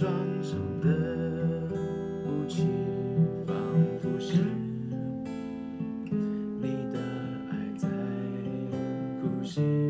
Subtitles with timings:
[0.00, 0.10] 双
[0.42, 0.88] 手的
[2.24, 2.66] 武器，
[3.46, 3.54] 仿
[4.00, 4.32] 佛是
[6.58, 6.98] 你的
[7.50, 7.86] 爱在
[9.20, 9.89] 呼吸。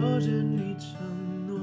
[0.00, 1.58] 说着你承诺。